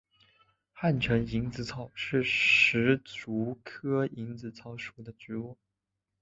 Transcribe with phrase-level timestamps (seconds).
[0.71, 5.55] 汉城蝇子草是石竹科蝇子草属的植物。